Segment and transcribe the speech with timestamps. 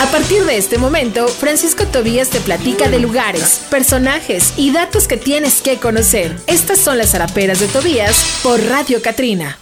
[0.00, 5.18] A partir de este momento, Francisco Tobías te platica de lugares, personajes y datos que
[5.18, 6.40] tienes que conocer.
[6.46, 9.58] Estas son las zaraperas de Tobías por Radio Catrina.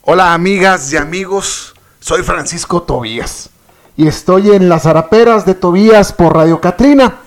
[0.00, 3.50] Hola amigas y amigos, soy Francisco Tobías
[3.94, 7.18] y estoy en las zaraperas de Tobías por Radio Catrina.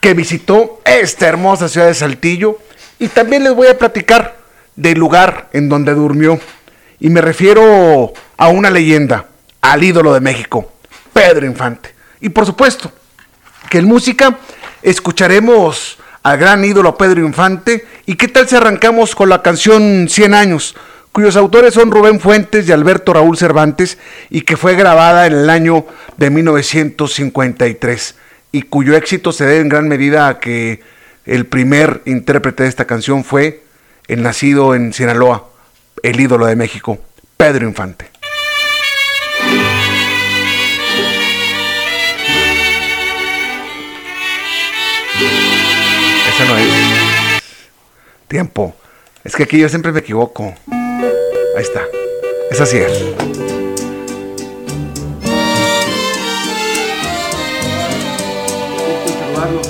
[0.00, 2.58] que visitó esta hermosa ciudad de Saltillo
[2.98, 4.36] y también les voy a platicar
[4.74, 6.40] del lugar en donde durmió.
[6.98, 9.26] Y me refiero a una leyenda,
[9.60, 10.72] al ídolo de México,
[11.12, 11.94] Pedro Infante.
[12.20, 12.92] Y por supuesto,
[13.68, 14.38] que en música
[14.82, 17.86] escucharemos al gran ídolo Pedro Infante.
[18.06, 20.74] ¿Y qué tal si arrancamos con la canción 100 años?
[21.12, 23.98] cuyos autores son Rubén Fuentes y Alberto Raúl Cervantes,
[24.30, 25.84] y que fue grabada en el año
[26.16, 28.14] de 1953,
[28.52, 30.80] y cuyo éxito se debe en gran medida a que
[31.26, 33.64] el primer intérprete de esta canción fue
[34.06, 35.48] el nacido en Sinaloa,
[36.04, 36.98] el ídolo de México,
[37.36, 38.10] Pedro Infante.
[46.48, 47.42] No es.
[48.26, 48.74] Tiempo.
[49.24, 50.54] Es que aquí yo siempre me equivoco.
[50.70, 51.82] Ahí está.
[52.50, 53.04] Es así es.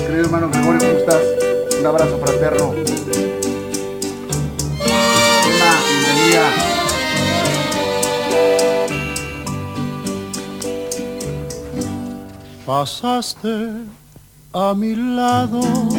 [0.05, 1.21] querido hermano Gregorio, ¿cómo estás?
[1.79, 2.73] Un abrazo fraterno.
[5.89, 6.51] bienvenida.
[12.65, 13.71] Pasaste
[14.53, 15.98] a mi lado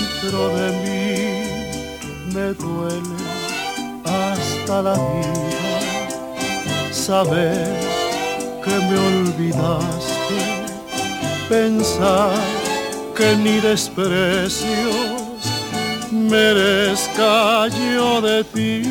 [0.21, 2.33] dentro de mí.
[2.33, 3.01] Me duele
[4.05, 5.79] hasta la vida
[6.91, 7.79] saber
[8.63, 10.39] que me olvidaste,
[11.49, 12.35] pensar
[13.15, 15.21] que ni desprecios
[16.11, 18.81] merezca yo de ti.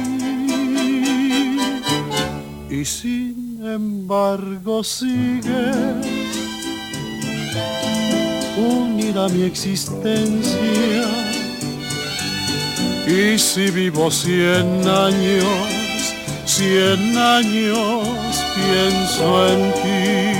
[2.69, 5.73] Y si embargo sigue
[8.61, 11.09] unida mi existencia.
[13.07, 15.45] Y si vivo cien años,
[16.45, 18.09] cien años
[18.55, 20.40] pienso en ti.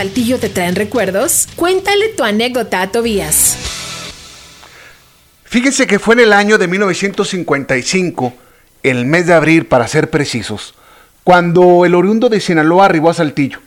[0.00, 1.46] Saltillo te traen recuerdos?
[1.56, 3.58] Cuéntale tu anécdota a Tobías.
[5.44, 8.32] Fíjense que fue en el año de 1955,
[8.82, 10.74] el mes de abril para ser precisos,
[11.22, 13.58] cuando el oriundo de Sinaloa arribó a Saltillo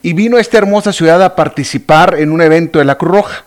[0.00, 3.44] y vino a esta hermosa ciudad a participar en un evento de la Cruz Roja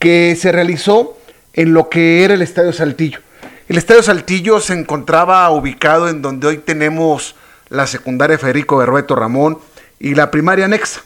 [0.00, 1.16] que se realizó
[1.52, 3.20] en lo que era el Estadio Saltillo.
[3.68, 7.36] El Estadio Saltillo se encontraba ubicado en donde hoy tenemos
[7.68, 9.58] la secundaria Federico Berrueto Ramón
[10.00, 11.02] y la primaria anexa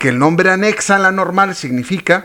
[0.00, 2.24] que el nombre anexa a la normal significa,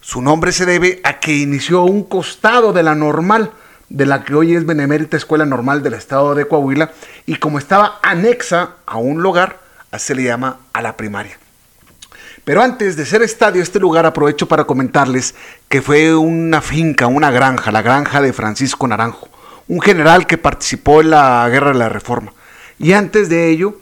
[0.00, 3.52] su nombre se debe a que inició un costado de la normal,
[3.90, 6.92] de la que hoy es Benemérita Escuela Normal del Estado de Coahuila,
[7.26, 11.38] y como estaba anexa a un lugar, así le llama a la primaria.
[12.44, 15.34] Pero antes de ser estadio, este lugar aprovecho para comentarles
[15.68, 19.28] que fue una finca, una granja, la granja de Francisco Naranjo,
[19.68, 22.32] un general que participó en la Guerra de la Reforma.
[22.78, 23.78] Y antes de ello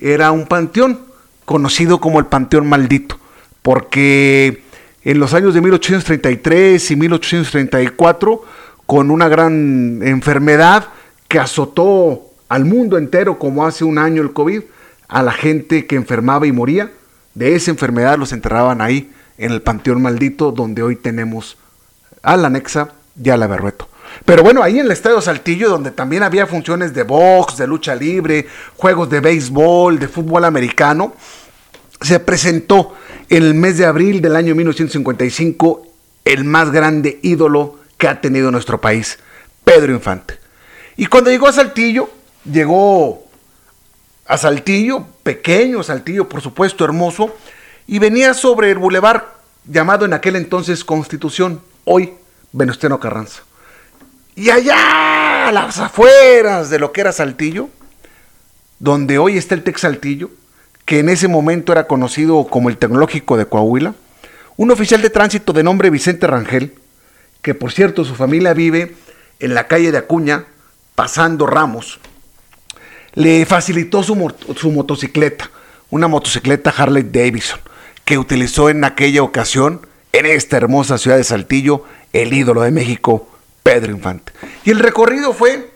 [0.00, 1.06] era un panteón,
[1.48, 3.18] conocido como el Panteón Maldito,
[3.62, 4.64] porque
[5.02, 8.44] en los años de 1833 y 1834,
[8.84, 10.88] con una gran enfermedad
[11.26, 14.60] que azotó al mundo entero, como hace un año el COVID,
[15.08, 16.90] a la gente que enfermaba y moría,
[17.32, 21.56] de esa enfermedad los enterraban ahí, en el Panteón Maldito, donde hoy tenemos
[22.22, 22.90] a la anexa
[23.24, 23.88] y a la Berrueto.
[24.24, 27.94] Pero bueno, ahí en el Estadio Saltillo, donde también había funciones de box, de lucha
[27.94, 31.14] libre, juegos de béisbol, de fútbol americano,
[32.00, 32.94] se presentó
[33.28, 35.86] en el mes de abril del año 1955
[36.24, 39.18] el más grande ídolo que ha tenido nuestro país,
[39.64, 40.38] Pedro Infante.
[40.96, 42.10] Y cuando llegó a Saltillo,
[42.44, 43.24] llegó
[44.26, 47.34] a Saltillo, pequeño Saltillo, por supuesto, hermoso,
[47.86, 52.12] y venía sobre el bulevar llamado en aquel entonces Constitución, hoy
[52.52, 53.42] Venustiano Carranza.
[54.38, 57.70] Y allá, a las afueras de lo que era Saltillo,
[58.78, 60.30] donde hoy está el Tex Saltillo,
[60.84, 63.96] que en ese momento era conocido como el Tecnológico de Coahuila,
[64.56, 66.72] un oficial de tránsito de nombre Vicente Rangel,
[67.42, 68.94] que por cierto su familia vive
[69.40, 70.44] en la calle de Acuña,
[70.94, 71.98] pasando Ramos,
[73.14, 75.50] le facilitó su, motocicleta,
[75.90, 77.58] una motocicleta Harley Davidson,
[78.04, 81.82] que utilizó en aquella ocasión, en esta hermosa ciudad de Saltillo,
[82.12, 83.28] el ídolo de México,
[83.68, 84.32] Pedro Infante.
[84.64, 85.70] Y el recorrido fue,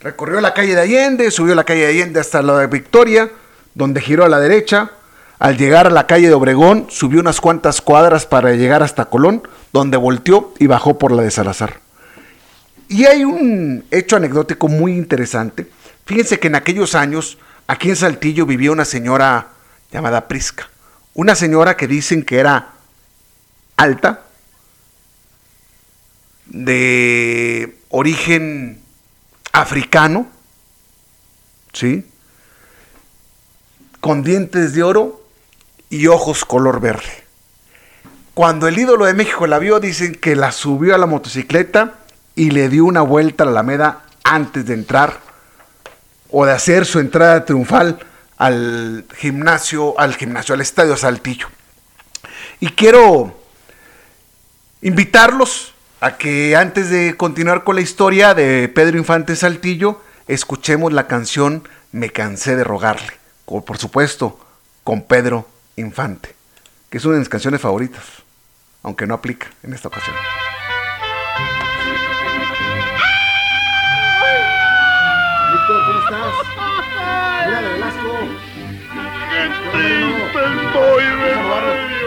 [0.00, 3.30] recorrió la calle de Allende, subió la calle de Allende hasta la de Victoria,
[3.74, 4.90] donde giró a la derecha.
[5.38, 9.48] Al llegar a la calle de Obregón, subió unas cuantas cuadras para llegar hasta Colón,
[9.72, 11.80] donde volteó y bajó por la de Salazar.
[12.86, 15.70] Y hay un hecho anecdótico muy interesante.
[16.04, 19.48] Fíjense que en aquellos años, aquí en Saltillo vivía una señora
[19.90, 20.68] llamada Prisca.
[21.14, 22.72] Una señora que dicen que era
[23.76, 24.24] alta,
[26.48, 28.80] de origen
[29.52, 30.26] africano,
[31.72, 32.06] ¿sí?
[34.00, 35.22] con dientes de oro
[35.90, 37.24] y ojos color verde.
[38.34, 41.98] Cuando el ídolo de México la vio, dicen que la subió a la motocicleta
[42.34, 45.18] y le dio una vuelta a la Alameda antes de entrar
[46.30, 47.98] o de hacer su entrada triunfal
[48.36, 51.48] al gimnasio, al gimnasio, al estadio Saltillo.
[52.60, 53.36] Y quiero
[54.82, 61.06] invitarlos a que antes de continuar con la historia de Pedro Infante Saltillo, escuchemos la
[61.06, 64.38] canción Me cansé de rogarle por supuesto,
[64.84, 66.34] con Pedro Infante,
[66.90, 68.04] que es una de mis canciones favoritas,
[68.82, 70.14] aunque no aplica en esta ocasión.
[75.52, 76.34] Víctor, ¿cómo estás?
[77.46, 78.18] Mira de Velasco.
[79.30, 81.97] Qué triste estoy,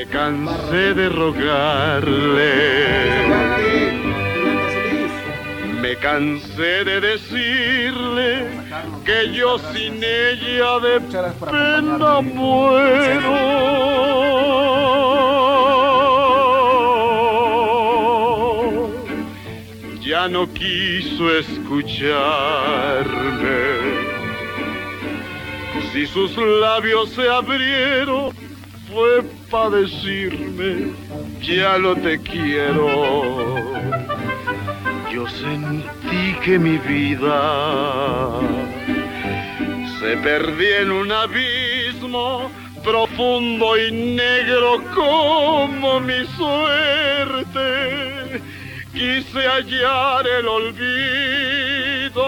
[0.00, 2.54] Me cansé de rogarle.
[5.82, 8.48] Me cansé de decirle
[9.04, 11.00] que yo sin ella de
[11.50, 13.36] pena muero.
[20.00, 22.00] Ya no quiso escucharme.
[25.92, 28.32] Si sus labios se abrieron,
[28.90, 30.92] fue para decirme,
[31.42, 33.56] ya lo te quiero.
[35.12, 38.40] yo sentí que mi vida
[39.98, 42.50] se perdía en un abismo
[42.84, 47.60] profundo y negro como mi suerte.
[48.92, 52.24] Quise hallar el olvido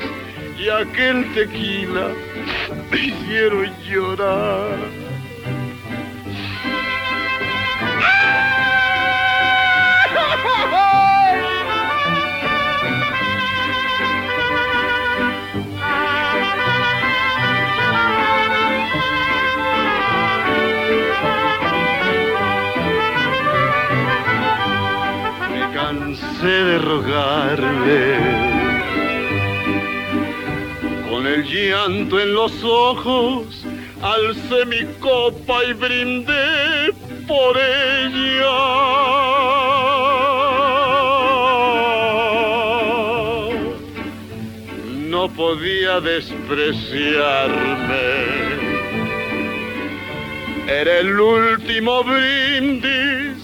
[0.58, 2.08] y aquel tequila
[2.90, 5.01] me hicieron llorar.
[26.42, 28.18] De rogarle.
[31.08, 33.64] Con el llanto en los ojos,
[34.02, 36.92] alcé mi copa y brindé
[37.28, 38.58] por ella.
[45.10, 48.32] No podía despreciarme.
[50.66, 53.36] Era el último brindis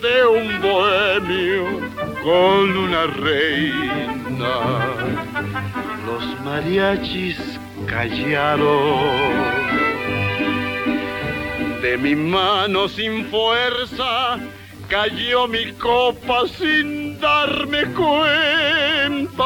[0.00, 1.85] de un bohemio
[2.26, 4.54] con una reina.
[6.04, 7.38] Los mariachis
[7.86, 9.36] callaron.
[11.82, 14.40] De mi mano sin fuerza
[14.88, 19.44] cayó mi copa sin darme cuenta.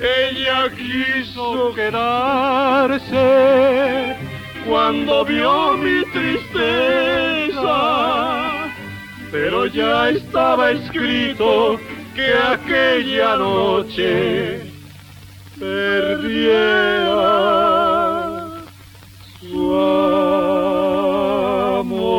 [0.00, 3.26] Ella quiso quedarse
[4.66, 7.20] cuando vio mi tristeza
[9.30, 11.78] pero ya estaba escrito
[12.14, 14.60] que aquella noche
[15.58, 16.90] perdiera
[19.40, 19.74] su
[21.78, 22.10] amor.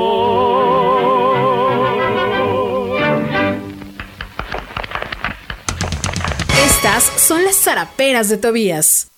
[6.65, 9.11] Estas son las zaraperas de Tobías.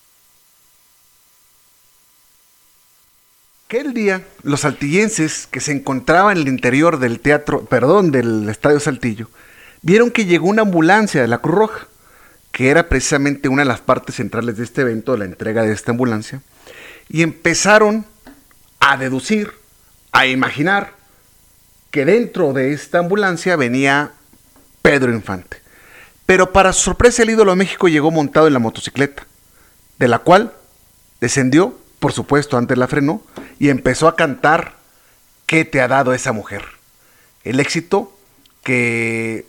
[3.74, 8.78] Aquel día, los saltillenses que se encontraban en el interior del teatro, perdón, del Estadio
[8.78, 9.28] Saltillo,
[9.82, 11.88] vieron que llegó una ambulancia de la Cruz Roja,
[12.52, 15.90] que era precisamente una de las partes centrales de este evento, la entrega de esta
[15.90, 16.40] ambulancia,
[17.08, 18.06] y empezaron
[18.78, 19.50] a deducir,
[20.12, 20.92] a imaginar
[21.90, 24.12] que dentro de esta ambulancia venía
[24.82, 25.56] Pedro Infante.
[26.26, 29.26] Pero para sorpresa el ídolo de México llegó montado en la motocicleta,
[29.98, 30.52] de la cual
[31.20, 33.22] descendió por supuesto, antes la frenó
[33.58, 34.74] y empezó a cantar
[35.46, 36.62] ¿Qué te ha dado esa mujer?
[37.44, 38.14] El éxito
[38.62, 39.46] que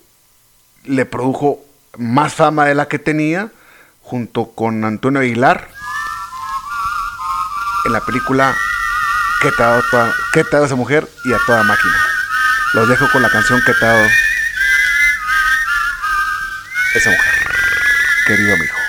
[0.85, 1.59] le produjo
[1.97, 3.51] más fama de la que tenía
[3.99, 5.67] junto con Antonio Aguilar
[7.87, 8.55] en la película
[9.41, 11.05] ¿Qué te ha dado, ¿Qué te ha dado esa mujer?
[11.25, 11.97] y a toda máquina.
[12.73, 14.07] Los dejo con la canción ¿Qué te ha dado
[16.95, 17.33] esa mujer?
[18.25, 18.84] Querido amigo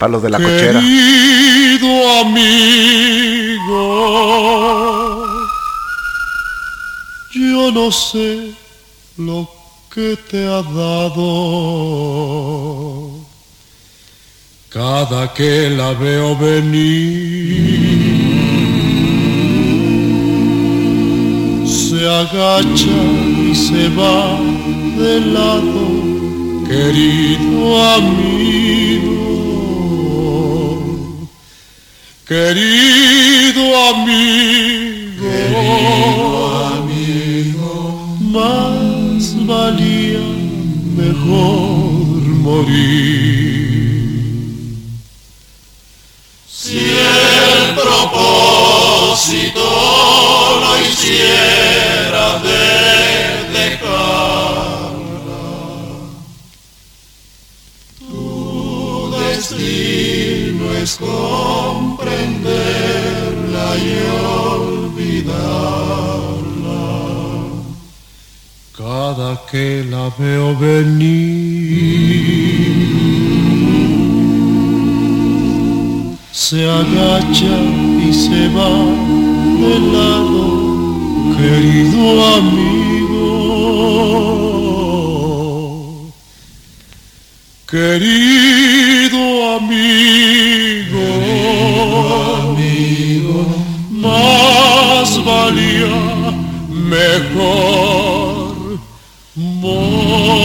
[0.00, 0.80] para de la cochera.
[0.80, 3.76] Querido amigo,
[7.34, 8.54] yo no sé
[9.18, 9.46] lo
[9.94, 11.20] que te ha dado.
[14.70, 17.18] Cada que la veo venir,
[21.66, 23.00] se agacha
[23.50, 24.40] y se va
[24.96, 25.84] de lado,
[26.66, 29.19] querido amigo
[32.30, 35.34] Querido amigo,
[36.76, 37.74] amigo,
[38.20, 40.20] más valía
[40.94, 42.70] mejor morir.
[46.46, 49.66] Si el propósito
[50.60, 52.62] lo hiciera de
[53.58, 55.02] dejarla,
[57.98, 60.90] tu destino es
[63.76, 63.88] y
[64.24, 65.36] olvidarla.
[68.76, 71.16] Cada que la veo venir,
[76.32, 77.56] se agacha
[78.06, 78.70] y se va
[79.62, 80.44] de lado,
[81.36, 82.02] querido
[82.36, 82.90] amigo.
[87.70, 89.22] Querido
[89.58, 90.89] amigo,
[92.40, 93.46] amigo,
[93.90, 96.32] más valía
[96.68, 98.78] mejor
[99.34, 100.40] morir.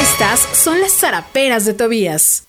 [0.00, 2.44] Estas son las zaraperas de Tobías.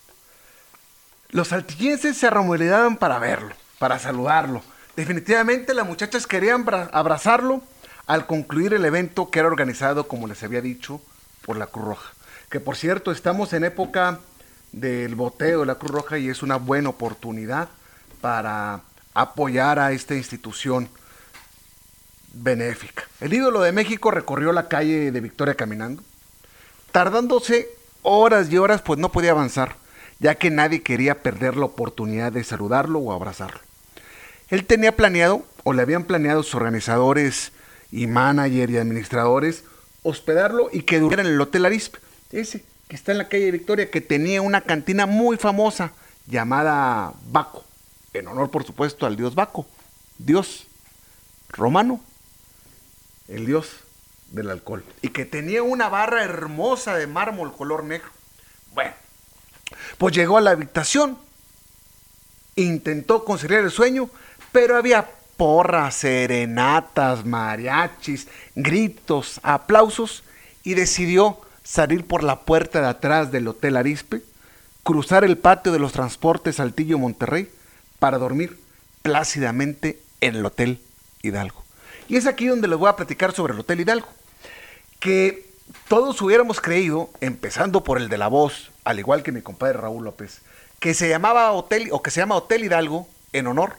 [1.30, 4.62] Los saltillenses se arremolidaban para verlo, para saludarlo.
[4.96, 7.62] Definitivamente las muchachas querían abrazarlo
[8.08, 11.02] al concluir el evento que era organizado, como les había dicho,
[11.46, 12.14] por la Cruz Roja.
[12.50, 14.20] Que por cierto, estamos en época
[14.72, 17.70] del boteo de la Cruz Roja y es una buena oportunidad
[18.22, 18.82] para
[19.14, 20.90] apoyar a esta institución
[22.34, 23.04] benéfica.
[23.20, 26.02] El ídolo de México recorrió la calle de Victoria caminando,
[26.92, 27.68] tardándose
[28.04, 29.76] horas y horas, pues no podía avanzar,
[30.20, 33.60] ya que nadie quería perder la oportunidad de saludarlo o abrazarlo.
[34.50, 37.52] Él tenía planeado, o le habían planeado sus organizadores
[37.92, 39.64] y manager y administradores,
[40.04, 42.00] hospedarlo y que durmiera en el Hotel Arispe,
[42.32, 45.92] ese que está en la calle Victoria, que tenía una cantina muy famosa
[46.26, 47.66] llamada Baco,
[48.14, 49.66] en honor por supuesto al dios Baco,
[50.18, 50.68] dios
[51.50, 52.02] romano,
[53.28, 53.70] el dios
[54.32, 58.10] del alcohol, y que tenía una barra hermosa de mármol color negro.
[58.74, 58.94] Bueno,
[59.98, 61.18] pues llegó a la habitación,
[62.56, 64.10] intentó conciliar el sueño,
[64.52, 70.24] pero había porras, serenatas, mariachis, gritos, aplausos,
[70.64, 74.22] y decidió salir por la puerta de atrás del Hotel Arispe,
[74.84, 77.50] cruzar el patio de los transportes Saltillo Monterrey
[78.00, 78.60] para dormir
[79.02, 80.82] plácidamente en el Hotel
[81.22, 81.64] Hidalgo.
[82.10, 84.08] Y es aquí donde les voy a platicar sobre el Hotel Hidalgo.
[85.00, 85.46] Que
[85.88, 90.06] todos hubiéramos creído, empezando por el de la voz, al igual que mi compadre Raúl
[90.06, 90.42] López,
[90.80, 93.76] que se llamaba Hotel o que se llama Hotel Hidalgo en honor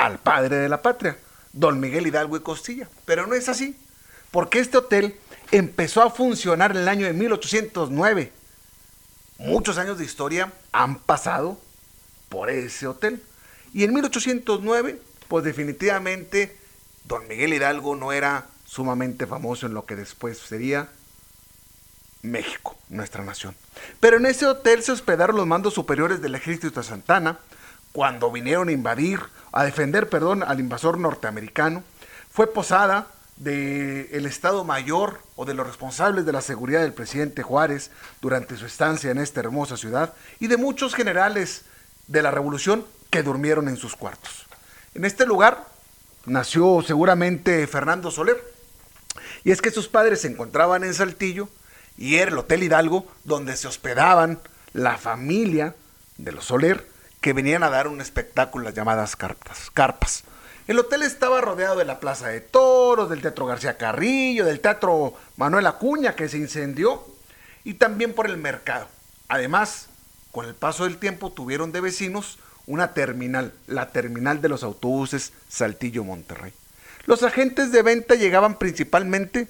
[0.00, 1.18] al padre de la patria,
[1.52, 2.88] don Miguel Hidalgo y Costilla.
[3.04, 3.76] Pero no es así,
[4.30, 5.14] porque este hotel
[5.52, 8.32] empezó a funcionar en el año de 1809.
[9.38, 11.60] Muchos años de historia han pasado
[12.30, 13.22] por ese hotel.
[13.74, 16.56] Y en 1809, pues definitivamente
[17.04, 20.88] don Miguel Hidalgo no era sumamente famoso en lo que después sería
[22.22, 23.54] México, nuestra nación.
[24.00, 27.38] Pero en ese hotel se hospedaron los mandos superiores del ejército de Santana
[27.92, 29.20] cuando vinieron a invadir,
[29.52, 31.82] a defender, perdón, al invasor norteamericano.
[32.30, 37.90] Fue posada del Estado Mayor o de los responsables de la seguridad del presidente Juárez
[38.20, 41.62] durante su estancia en esta hermosa ciudad y de muchos generales
[42.06, 44.46] de la revolución que durmieron en sus cuartos.
[44.94, 45.66] En este lugar
[46.26, 48.42] nació seguramente Fernando Soler.
[49.42, 51.48] Y es que sus padres se encontraban en Saltillo
[51.96, 54.38] y era el Hotel Hidalgo donde se hospedaban
[54.72, 55.74] la familia
[56.18, 56.86] de los Soler
[57.20, 60.24] que venían a dar un espectáculo las llamadas carpas, carpas.
[60.66, 65.14] El hotel estaba rodeado de la Plaza de Toros, del Teatro García Carrillo, del Teatro
[65.36, 67.04] Manuel Acuña que se incendió
[67.64, 68.86] y también por el mercado.
[69.28, 69.88] Además,
[70.32, 75.32] con el paso del tiempo tuvieron de vecinos una terminal, la terminal de los autobuses
[75.48, 76.52] Saltillo Monterrey.
[77.06, 79.48] Los agentes de venta llegaban principalmente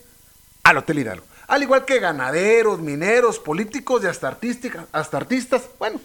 [0.63, 4.39] al Hotel Hidalgo, al igual que ganaderos, mineros, políticos y hasta,
[4.93, 6.01] hasta artistas, bueno,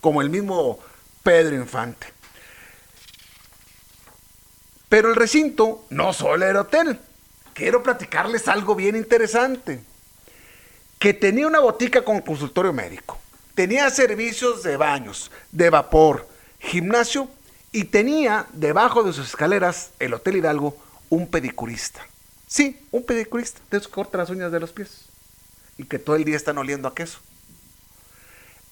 [0.00, 0.78] como el mismo
[1.28, 2.06] Pedro Infante.
[4.88, 6.98] Pero el recinto no solo era hotel.
[7.52, 9.84] Quiero platicarles algo bien interesante.
[10.98, 13.18] Que tenía una botica con consultorio médico.
[13.54, 16.26] Tenía servicios de baños, de vapor,
[16.60, 17.28] gimnasio
[17.72, 20.78] y tenía debajo de sus escaleras el Hotel Hidalgo
[21.10, 22.06] un pedicurista.
[22.46, 25.04] Sí, un pedicurista, de esos corta las uñas de los pies
[25.76, 27.18] y que todo el día están oliendo a queso.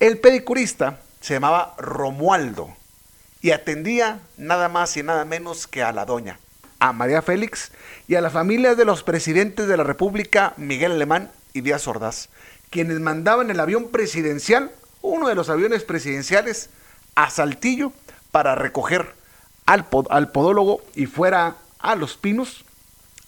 [0.01, 2.75] El pedicurista se llamaba Romualdo
[3.41, 6.39] y atendía nada más y nada menos que a la doña,
[6.79, 7.73] a María Félix
[8.09, 12.29] y a la familia de los presidentes de la República, Miguel Alemán y Díaz Ordaz,
[12.71, 14.71] quienes mandaban el avión presidencial,
[15.03, 16.71] uno de los aviones presidenciales,
[17.15, 17.93] a Saltillo
[18.31, 19.15] para recoger
[19.65, 22.65] al, al podólogo y fuera a Los Pinos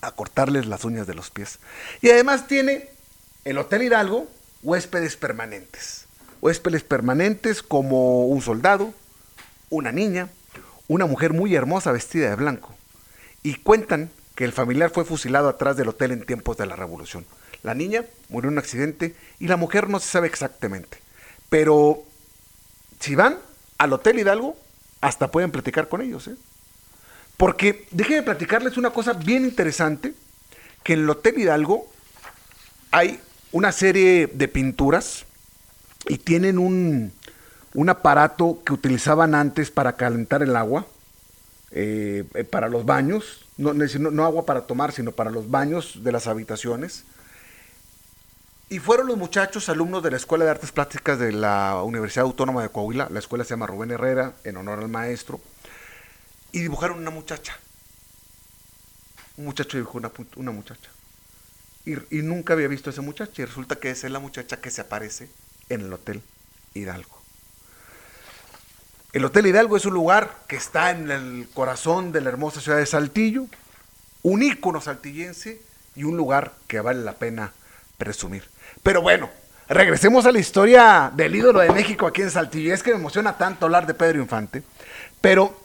[0.00, 1.58] a cortarles las uñas de los pies.
[2.00, 2.88] Y además tiene
[3.44, 4.28] el Hotel Hidalgo
[4.62, 6.07] huéspedes permanentes.
[6.40, 8.94] Huéspedes permanentes como un soldado,
[9.70, 10.28] una niña,
[10.86, 12.74] una mujer muy hermosa vestida de blanco.
[13.42, 17.26] Y cuentan que el familiar fue fusilado atrás del hotel en tiempos de la revolución.
[17.62, 20.98] La niña murió en un accidente y la mujer no se sabe exactamente.
[21.48, 22.04] Pero
[23.00, 23.38] si van,
[23.78, 24.56] al Hotel Hidalgo,
[25.00, 26.28] hasta pueden platicar con ellos.
[26.28, 26.36] ¿eh?
[27.36, 30.14] Porque déjenme platicarles una cosa bien interesante,
[30.82, 31.88] que en el Hotel Hidalgo
[32.90, 33.20] hay
[33.52, 35.24] una serie de pinturas
[36.08, 37.12] y tienen un,
[37.74, 40.86] un aparato que utilizaban antes para calentar el agua,
[41.70, 46.12] eh, eh, para los baños, no, no, agua para tomar, sino para los baños de
[46.12, 47.04] las habitaciones.
[48.70, 52.62] Y fueron los muchachos alumnos de la Escuela de Artes Plásticas de la Universidad Autónoma
[52.62, 55.40] de Coahuila, la escuela se llama Rubén Herrera, en honor al maestro,
[56.52, 57.56] y dibujaron una muchacha.
[59.36, 60.90] Un muchacho dibujó una, una muchacha.
[61.84, 63.42] Y, y nunca había visto a esa muchacha.
[63.42, 65.30] Y resulta que esa es la muchacha que se aparece
[65.68, 66.22] en el Hotel
[66.74, 67.18] Hidalgo.
[69.12, 72.78] El Hotel Hidalgo es un lugar que está en el corazón de la hermosa ciudad
[72.78, 73.46] de Saltillo,
[74.22, 75.62] un ícono saltillense
[75.96, 77.52] y un lugar que vale la pena
[77.96, 78.44] presumir.
[78.82, 79.30] Pero bueno,
[79.68, 82.74] regresemos a la historia del ídolo de México aquí en Saltillo.
[82.74, 84.62] Es que me emociona tanto hablar de Pedro Infante,
[85.20, 85.58] pero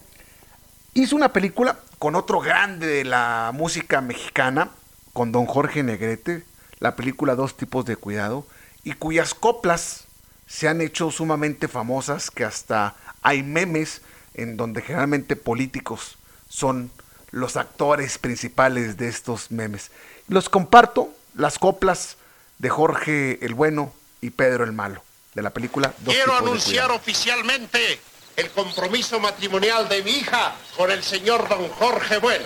[0.94, 4.70] hizo una película con otro grande de la música mexicana,
[5.13, 6.44] con don Jorge Negrete,
[6.80, 8.46] la película Dos tipos de cuidado,
[8.84, 10.06] y cuyas coplas
[10.48, 14.02] se han hecho sumamente famosas, que hasta hay memes
[14.34, 16.17] en donde generalmente políticos
[16.50, 16.91] son
[17.32, 19.91] los actores principales de estos memes.
[20.28, 22.17] Los comparto, las coplas
[22.60, 28.00] de Jorge el Bueno y Pedro el Malo, de la película Dos Quiero anunciar oficialmente
[28.36, 32.46] el compromiso matrimonial de mi hija con el señor don Jorge Bueno,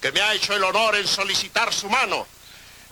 [0.00, 2.26] que me ha hecho el honor en solicitar su mano.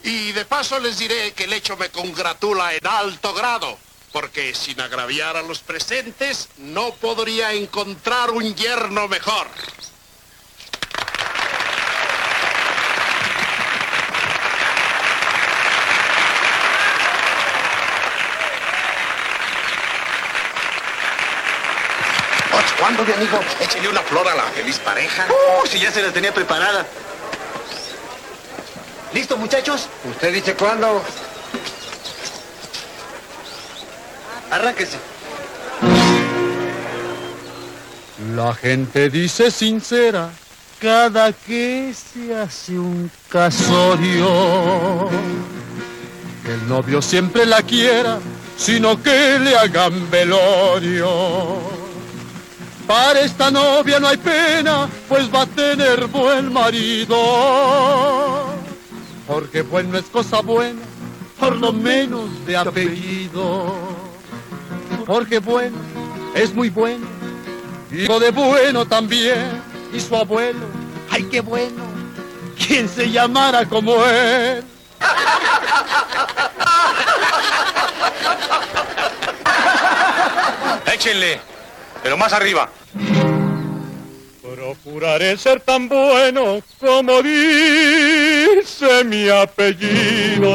[0.07, 3.77] Y de paso les diré que el hecho me congratula en alto grado,
[4.13, 9.49] porque sin agraviar a los presentes no podría encontrar un yerno mejor.
[22.79, 23.41] ¿Cuándo, mi amigo?
[23.59, 25.27] Échale una flor a la feliz pareja.
[25.29, 26.87] Uh, si ya se la tenía preparada.
[29.17, 29.89] ¿Listo, muchachos?
[30.05, 31.03] ¿Usted dice cuándo?
[34.51, 34.99] Arránquese.
[38.35, 40.29] La gente dice sincera
[40.83, 45.09] cada que se hace un casorio.
[46.45, 48.19] Que el novio siempre la quiera,
[48.59, 51.57] sino que le hagan velorio.
[52.87, 58.26] Para esta novia no hay pena, pues va a tener buen marido.
[59.27, 60.81] Porque bueno es cosa buena,
[61.39, 63.75] por lo menos de apellido.
[65.05, 65.77] Porque bueno
[66.35, 67.07] es muy bueno,
[67.91, 69.63] hijo de bueno también,
[69.93, 70.67] y su abuelo,
[71.11, 71.83] ay qué bueno,
[72.57, 74.65] quien se llamara como él.
[80.93, 81.41] Échenle
[82.07, 82.71] pero más arriba.
[84.55, 90.47] Procuraré ser tan bueno como dice mi apellido.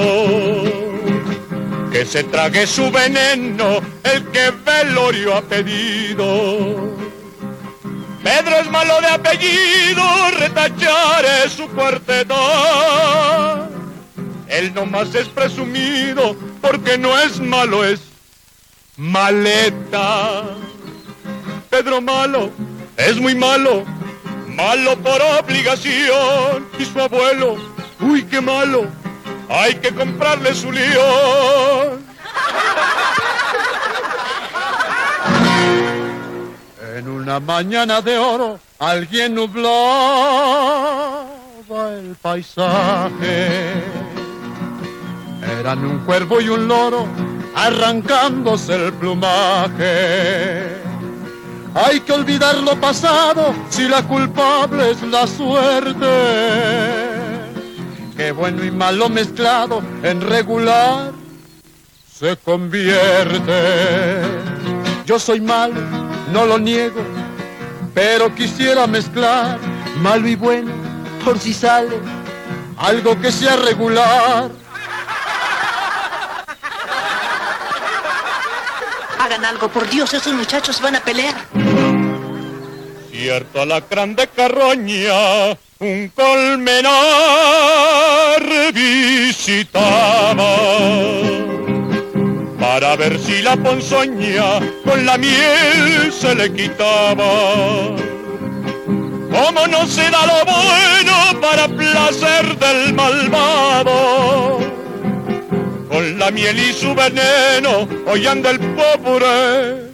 [1.92, 6.96] Que se trague su veneno el que Velorio ha pedido.
[8.24, 10.04] Pedro es malo de apellido,
[10.38, 13.68] retacharé su cuarteta.
[14.48, 18.00] Él nomás es presumido porque no es malo, es
[18.96, 20.44] maleta.
[21.70, 22.52] Pedro malo,
[23.08, 23.84] es muy malo,
[24.48, 26.68] malo por obligación.
[26.78, 27.58] Y su abuelo,
[28.00, 28.86] uy, qué malo,
[29.50, 32.06] hay que comprarle su león.
[36.96, 39.72] En una mañana de oro, alguien nublaba
[41.98, 43.74] el paisaje.
[45.60, 47.08] Eran un cuervo y un loro
[47.56, 50.91] arrancándose el plumaje.
[51.74, 56.06] Hay que olvidar lo pasado si la culpable es la suerte.
[58.18, 61.12] Que bueno y malo mezclado en regular
[62.14, 63.52] se convierte.
[65.06, 65.80] Yo soy malo,
[66.32, 67.02] no lo niego,
[67.94, 69.58] pero quisiera mezclar
[70.02, 70.72] malo y bueno
[71.24, 72.00] por si sale
[72.78, 74.61] algo que sea regular.
[79.32, 81.34] Algo, por Dios, esos muchachos van a pelear.
[83.12, 86.92] Cierto alacrán de carroña, un colmenar
[88.74, 90.58] visitaba
[92.60, 97.96] para ver si la ponzoña con la miel se le quitaba.
[99.32, 104.61] Como no se da lo bueno para placer del malvado
[105.92, 109.92] con la miel y su veneno, hoy anda el pobre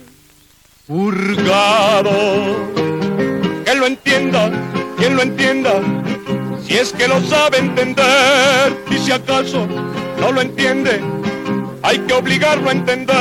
[0.86, 2.56] purgado.
[3.66, 4.52] Que lo entienda,
[4.98, 5.82] quien lo entienda,
[6.64, 9.68] si es que lo sabe entender, y si acaso
[10.20, 11.02] no lo entiende,
[11.82, 13.18] hay que obligarlo a entender.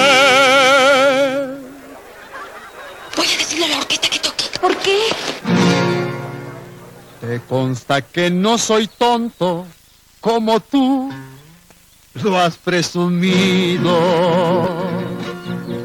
[3.17, 4.45] Voy a decirle a la orquesta que toque.
[4.61, 4.99] ¿Por qué?
[7.23, 9.67] Te consta que no soy tonto
[10.21, 11.11] como tú
[12.23, 13.93] lo has presumido.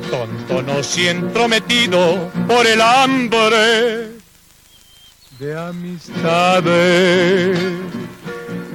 [0.10, 4.12] Tonto no si entrometido por el hambre
[5.39, 7.60] de amistades.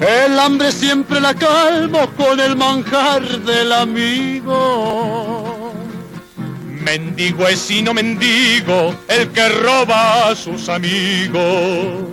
[0.00, 5.72] El hambre siempre la calmo con el manjar del amigo.
[6.66, 12.04] Mendigo es y no mendigo el que roba a sus amigos.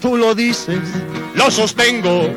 [0.00, 0.80] Tú lo dices,
[1.34, 2.30] lo sostengo.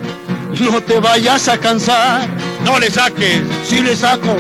[0.60, 2.30] No te vayas a cansar,
[2.64, 4.36] no le saques, si le saco,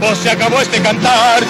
[0.00, 1.42] pues se acabó este cantar.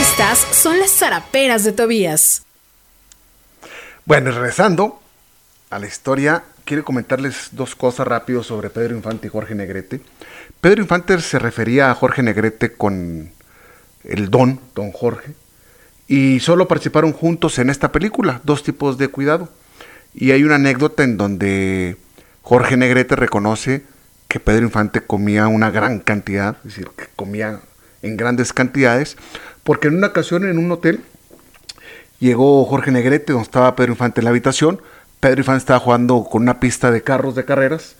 [0.00, 2.44] Estas son las zaraperas de Tobías.
[4.06, 5.00] Bueno, regresando
[5.68, 10.00] a la historia, quiero comentarles dos cosas rápido sobre Pedro Infante y Jorge Negrete.
[10.62, 13.32] Pedro Infante se refería a Jorge Negrete con
[14.04, 15.34] el don, don Jorge,
[16.10, 19.48] y solo participaron juntos en esta película, dos tipos de cuidado.
[20.12, 21.98] Y hay una anécdota en donde
[22.42, 23.84] Jorge Negrete reconoce
[24.26, 27.60] que Pedro Infante comía una gran cantidad, es decir, que comía
[28.02, 29.16] en grandes cantidades,
[29.62, 31.04] porque en una ocasión en un hotel
[32.18, 34.82] llegó Jorge Negrete, donde estaba Pedro Infante en la habitación.
[35.20, 37.94] Pedro Infante estaba jugando con una pista de carros de carreras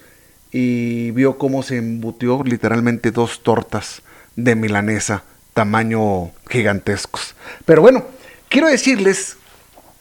[0.50, 4.02] y vio cómo se embutió literalmente dos tortas
[4.34, 5.22] de milanesa,
[5.60, 7.34] tamaño gigantescos.
[7.66, 8.06] Pero bueno,
[8.48, 9.36] quiero decirles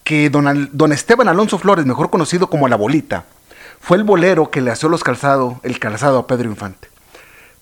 [0.06, 3.26] que don, don Esteban Alonso Flores, mejor conocido como La Bolita,
[3.82, 6.88] fue el bolero que le asió los calzado, el calzado a Pedro Infante.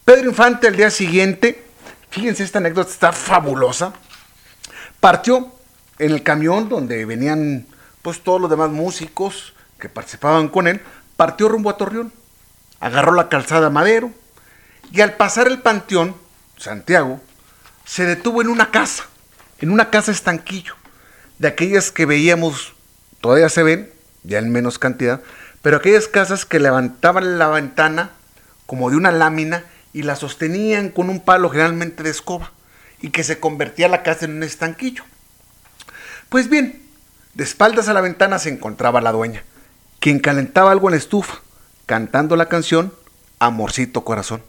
[0.06, 1.66] Pedro Infante al día siguiente,
[2.12, 3.94] fíjense esta anécdota, está fabulosa,
[5.00, 5.52] partió
[5.98, 7.66] en el camión donde venían
[8.04, 10.82] pues todos los demás músicos que participaban con él,
[11.16, 12.14] partió rumbo a Torreón,
[12.80, 14.12] agarró la calzada Madero
[14.92, 16.16] y al pasar el panteón,
[16.58, 17.22] Santiago,
[17.88, 19.06] se detuvo en una casa,
[19.60, 20.76] en una casa estanquillo,
[21.40, 22.74] de aquellas que veíamos,
[23.22, 23.90] todavía se ven,
[24.24, 25.22] ya en menos cantidad,
[25.62, 28.12] pero aquellas casas que levantaban la ventana
[28.66, 32.52] como de una lámina y la sostenían con un palo generalmente de escoba
[33.02, 35.04] y que se convertía la casa en un estanquillo.
[36.28, 36.84] Pues bien,
[37.36, 39.44] de espaldas a la ventana se encontraba la dueña,
[40.00, 41.40] quien calentaba algo en la estufa,
[41.86, 42.94] cantando la canción
[43.40, 44.44] Amorcito Corazón.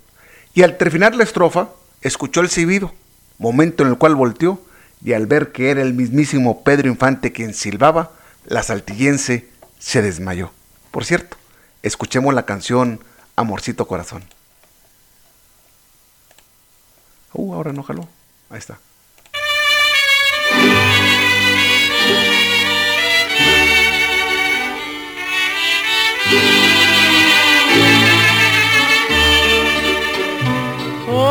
[0.54, 1.68] Y al terminar la estrofa,
[2.00, 2.92] escuchó el silbido,
[3.38, 4.60] momento en el cual volteó
[5.02, 8.12] y al ver que era el mismísimo Pedro Infante quien silbaba,
[8.46, 9.48] la saltillense
[9.78, 10.50] se desmayó.
[10.90, 11.36] Por cierto,
[11.82, 13.00] escuchemos la canción
[13.36, 14.24] Amorcito Corazón.
[17.32, 18.08] Uh, ahora no jaló.
[18.50, 18.78] Ahí está.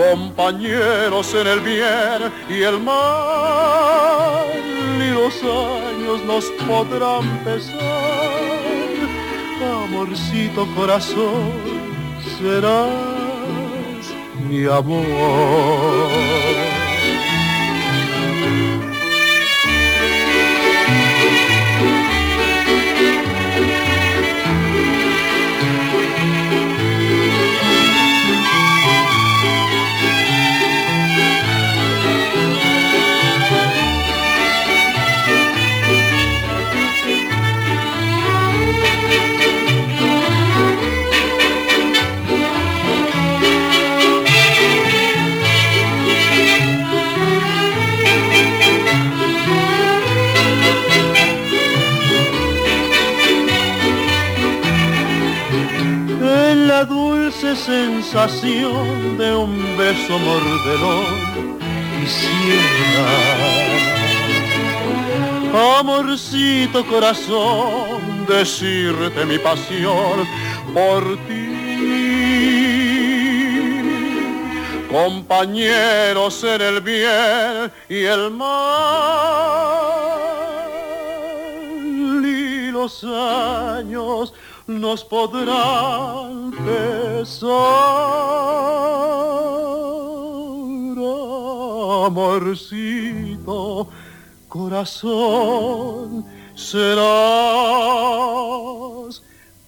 [0.00, 4.46] compañeros en el bien y el mal,
[4.98, 7.80] y los años nos podrán pesar.
[9.84, 11.52] Amorcito corazón,
[12.38, 12.88] serás
[14.48, 16.29] mi amor.
[56.80, 61.58] La dulce sensación de un beso mordelón
[62.00, 63.10] quisiera
[65.78, 70.26] amorcito corazón decirte mi pasión
[70.72, 71.48] por ti.
[74.90, 79.60] Compañeros en el bien y el mal
[82.80, 84.32] los años
[84.78, 87.90] nos podrán pesar.
[92.06, 93.88] Amorcito,
[94.48, 97.00] corazón, serás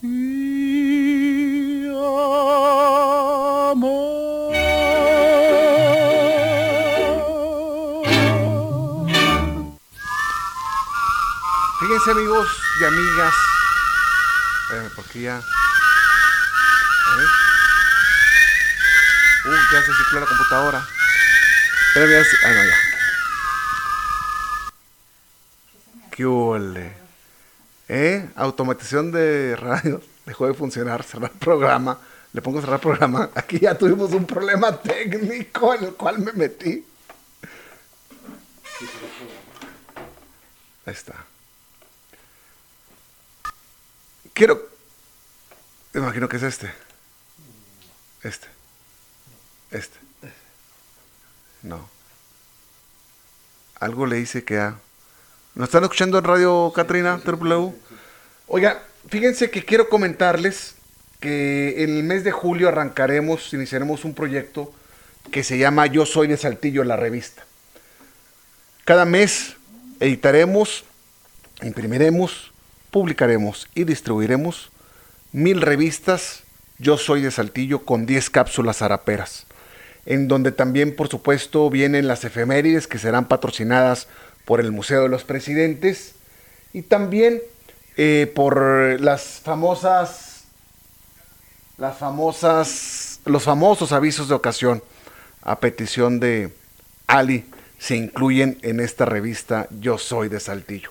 [0.01, 1.87] mi
[3.71, 4.53] amor.
[11.81, 12.49] Fíjense amigos
[12.81, 13.52] y amigas.
[14.73, 15.37] Espérame, porque ya.
[15.37, 17.27] A ver.
[19.45, 20.83] Uh, ya se cicló la computadora.
[21.89, 22.77] Espérame, ya se- Ah, no, ya.
[26.11, 26.95] ¿Qué huele?
[27.89, 28.31] ¿Eh?
[28.35, 30.01] Automatización de radio.
[30.25, 31.03] Dejó de funcionar.
[31.03, 31.99] Cerrar programa.
[32.33, 33.29] Le pongo cerrar programa.
[33.35, 36.87] Aquí ya tuvimos un problema técnico en el cual me metí.
[40.87, 41.27] Ahí está.
[44.33, 44.69] Quiero.
[45.93, 46.71] Me imagino que es este.
[48.23, 48.47] Este.
[49.71, 49.99] Este.
[51.63, 51.89] No.
[53.79, 54.77] Algo le dice que a.
[55.55, 57.21] ¿Nos están escuchando en Radio Catrina?
[57.25, 57.75] W?
[58.47, 60.77] Oiga, fíjense que quiero comentarles
[61.21, 64.73] que en el mes de julio arrancaremos, iniciaremos un proyecto
[65.31, 67.45] que se llama Yo Soy de Saltillo, la revista.
[68.85, 69.57] Cada mes
[70.01, 70.85] editaremos,
[71.63, 72.52] imprimiremos,
[72.93, 74.71] publicaremos y distribuiremos
[75.33, 76.45] mil revistas
[76.79, 79.47] Yo Soy de Saltillo con 10 cápsulas zaraperas,
[80.07, 84.09] en donde también por supuesto vienen las efemérides que serán patrocinadas
[84.45, 86.15] por el Museo de los Presidentes
[86.75, 87.41] y también
[87.97, 90.45] eh, por las famosas
[91.79, 94.83] las famosas los famosos avisos de ocasión
[95.41, 96.55] a petición de
[97.07, 97.47] Ali
[97.79, 100.91] se incluyen en esta revista Yo Soy de Saltillo.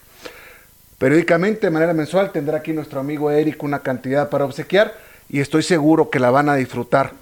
[1.02, 4.94] Periódicamente, de manera mensual, tendrá aquí nuestro amigo Eric una cantidad para obsequiar
[5.30, 7.14] y estoy seguro que la van a disfrutar.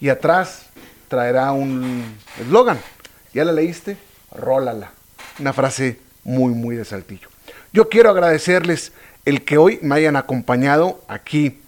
[0.00, 0.70] Y atrás
[1.08, 2.78] traerá un eslogan.
[3.34, 3.98] ¿Ya la leíste?
[4.34, 4.90] Rólala.
[5.38, 7.28] Una frase muy, muy de Saltillo.
[7.74, 8.92] Yo quiero agradecerles
[9.26, 11.60] el que hoy me hayan acompañado aquí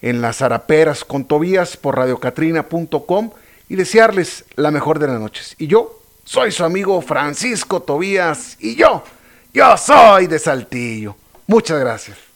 [0.00, 3.30] en las Araperas con Tobías por radiocatrina.com
[3.68, 5.54] y desearles la mejor de las noches.
[5.58, 9.04] Y yo soy su amigo Francisco Tobías y yo,
[9.52, 11.16] yo soy de Saltillo.
[11.46, 12.29] Muchas gracias.